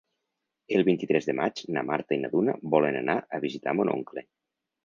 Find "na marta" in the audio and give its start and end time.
1.77-2.17